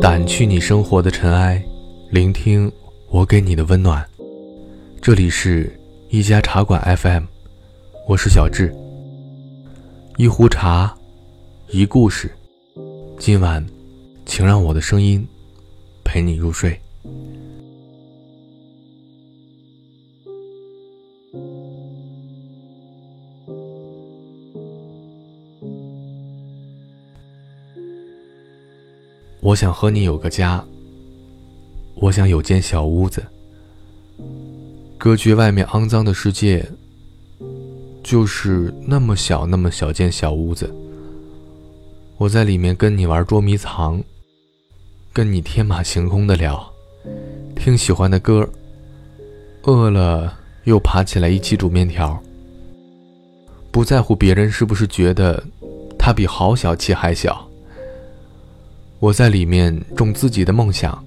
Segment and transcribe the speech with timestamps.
[0.00, 1.62] 掸去你生活的尘埃，
[2.10, 2.70] 聆听
[3.08, 4.04] 我给你的温暖。
[5.00, 5.78] 这里是
[6.10, 7.24] 一家茶馆 FM，
[8.06, 8.74] 我是小智。
[10.16, 10.94] 一壶茶，
[11.70, 12.30] 一故事。
[13.18, 13.64] 今晚，
[14.26, 15.26] 请让我的声音
[16.04, 16.78] 陪你入睡。
[29.54, 30.64] 我想和你有个家，
[31.94, 33.24] 我想有间小屋子，
[34.98, 36.68] 隔绝外面肮脏的世界。
[38.02, 40.68] 就是那么小，那么小间小屋子，
[42.18, 44.02] 我在里面跟你玩捉迷藏，
[45.12, 46.68] 跟你天马行空的聊，
[47.54, 48.50] 听喜欢的歌，
[49.62, 52.20] 饿了又爬起来一起煮面条，
[53.70, 55.40] 不在乎别人是不是觉得
[55.96, 57.48] 他比好小气还小。
[59.04, 61.04] 我在里面种自己的梦想，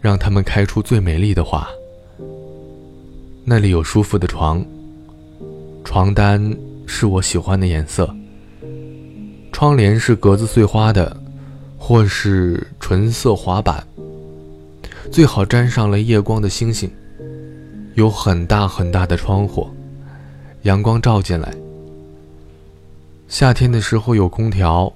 [0.00, 1.68] 让它们开出最美丽的花。
[3.44, 4.64] 那里有舒服的床，
[5.84, 8.08] 床单是我喜欢的颜色，
[9.52, 11.14] 窗帘是格子碎花的，
[11.76, 13.86] 或是纯色滑板。
[15.12, 16.90] 最好沾上了夜光的星星。
[17.96, 19.68] 有很大很大的窗户，
[20.62, 21.54] 阳光照进来。
[23.28, 24.90] 夏天的时候有空调。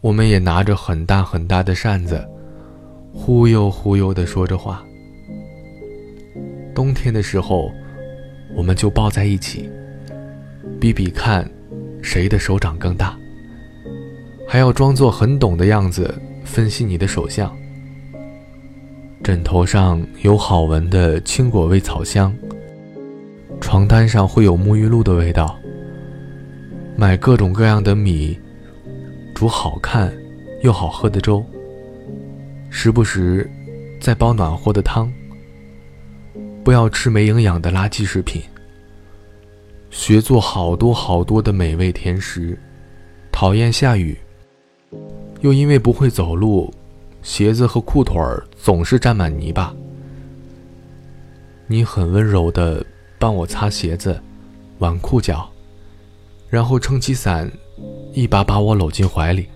[0.00, 2.26] 我们也拿着很大很大的扇子，
[3.12, 4.82] 忽悠忽悠地说着话。
[6.74, 7.70] 冬天的时候，
[8.56, 9.68] 我们就抱在一起，
[10.80, 11.48] 比比看，
[12.00, 13.14] 谁的手掌更大。
[14.48, 17.54] 还要装作很懂的样子，分析你的手相。
[19.22, 22.34] 枕头上有好闻的青果味草香，
[23.60, 25.58] 床单上会有沐浴露的味道。
[26.96, 28.38] 买各种各样的米。
[29.40, 30.12] 煮好看
[30.60, 31.42] 又好喝的粥，
[32.68, 33.50] 时不时
[33.98, 35.10] 再煲暖和的汤。
[36.62, 38.42] 不要吃没营养的垃圾食品。
[39.88, 42.54] 学做好多好多的美味甜食。
[43.32, 44.14] 讨厌下雨，
[45.40, 46.70] 又因为不会走路，
[47.22, 49.74] 鞋子和裤腿儿总是沾满泥巴。
[51.66, 52.84] 你很温柔的
[53.18, 54.20] 帮我擦鞋子、
[54.80, 55.50] 挽裤脚，
[56.50, 57.50] 然后撑起伞。
[58.12, 59.46] 一把把我搂进怀里。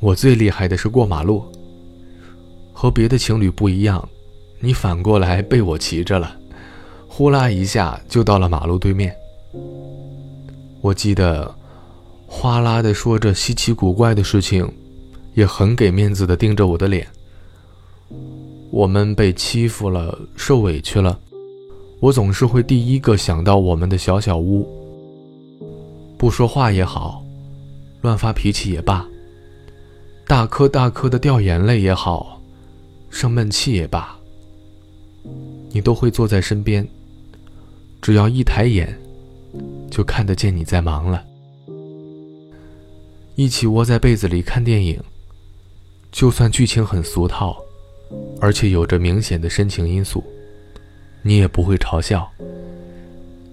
[0.00, 1.44] 我最厉害的是过马路，
[2.72, 4.06] 和别的情侣不一样，
[4.58, 6.34] 你反过来被我骑着了，
[7.06, 9.14] 呼啦一下就到了马路对面。
[10.80, 11.54] 我记得，
[12.26, 14.66] 哗啦的说着稀奇古怪的事情，
[15.34, 17.06] 也很给面子的盯着我的脸。
[18.70, 21.18] 我们被欺负了，受委屈了，
[22.00, 24.79] 我总是会第一个想到我们的小小屋。
[26.20, 27.24] 不说话也好，
[28.02, 29.08] 乱发脾气也罢，
[30.26, 32.42] 大颗大颗的掉眼泪也好，
[33.08, 34.14] 生闷气也罢，
[35.70, 36.86] 你都会坐在身边。
[38.02, 38.94] 只要一抬眼，
[39.90, 41.24] 就看得见你在忙了。
[43.34, 45.02] 一起窝在被子里看电影，
[46.12, 47.56] 就算剧情很俗套，
[48.42, 50.22] 而且有着明显的深情因素，
[51.22, 52.30] 你也不会嘲笑，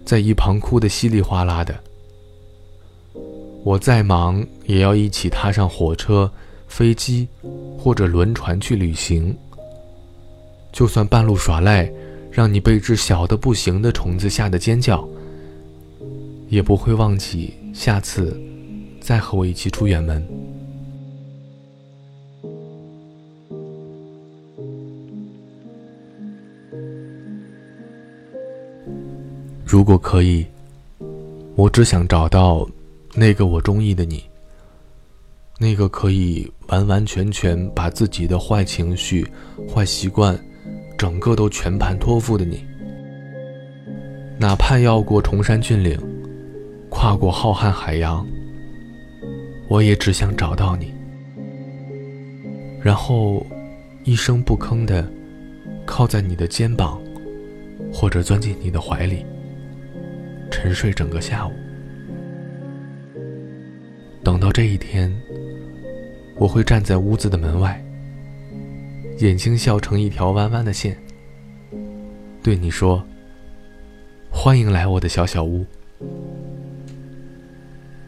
[0.04, 1.74] 在一旁哭得稀里哗啦的。
[3.68, 6.32] 我再忙，也要一起踏上火车、
[6.70, 7.28] 飞机
[7.78, 9.36] 或者轮船去旅行。
[10.72, 11.92] 就算半路耍赖，
[12.32, 15.06] 让你被只小的不行的虫子吓得尖叫，
[16.48, 18.40] 也不会忘记下次
[19.02, 20.26] 再和我一起出远门。
[29.66, 30.46] 如果可以，
[31.58, 32.66] 我只想找到。
[33.20, 34.24] 那个我中意的你，
[35.58, 39.28] 那个可以完完全全把自己的坏情绪、
[39.68, 40.40] 坏习惯，
[41.00, 42.64] 整个都全盘托付的你，
[44.40, 46.00] 哪怕要过崇山峻岭，
[46.92, 48.24] 跨过浩瀚海洋，
[49.68, 50.94] 我也只想找到你，
[52.80, 53.44] 然后
[54.04, 55.12] 一声不吭的
[55.88, 57.02] 靠在你的肩膀，
[57.92, 59.25] 或者钻进你的怀里，
[60.52, 61.52] 沉睡整个下午。
[64.27, 65.09] 等到这一天，
[66.35, 67.81] 我会站在屋子的门外，
[69.19, 70.97] 眼睛笑成一条弯弯的线，
[72.44, 73.01] 对你说
[74.29, 75.65] ：“欢迎来我的小小屋。”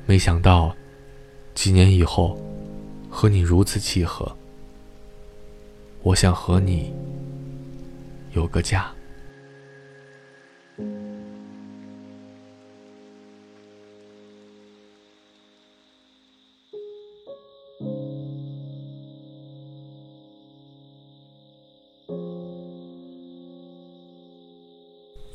[0.05, 0.75] 没想到，
[1.55, 2.37] 几年以后，
[3.09, 4.29] 和你如此契合。
[6.03, 6.93] 我想和你
[8.33, 8.91] 有个家。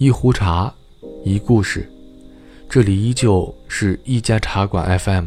[0.04, 0.70] 一壶茶，
[1.24, 1.90] 一故事，
[2.68, 5.24] 这里依旧是一家茶馆 FM。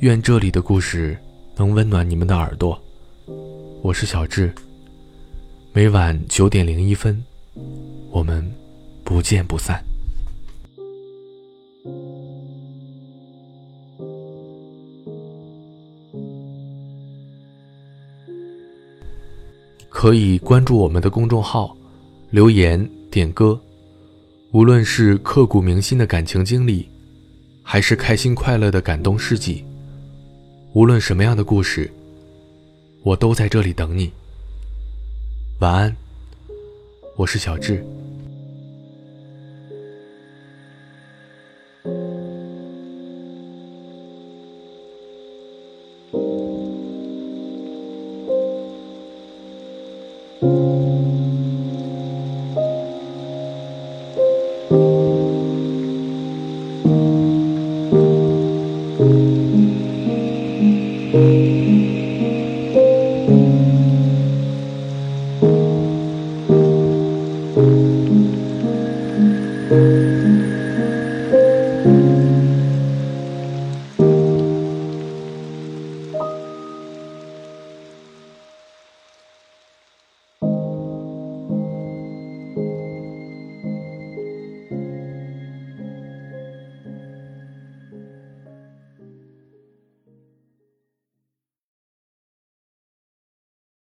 [0.00, 1.16] 愿这里的故事
[1.56, 2.78] 能温暖你们的耳朵。
[3.80, 4.54] 我是小智。
[5.72, 7.24] 每晚九点零一分，
[8.10, 8.46] 我们
[9.04, 9.82] 不见不散。
[19.88, 21.74] 可以关注我们的公众号，
[22.28, 23.60] 留言点歌。
[24.52, 26.88] 无论是刻骨铭心的感情经历，
[27.62, 29.64] 还是开心快乐的感动事迹，
[30.72, 31.90] 无论什么样的故事，
[33.02, 34.10] 我都在这里等你。
[35.60, 35.96] 晚安，
[37.16, 37.84] 我是小智。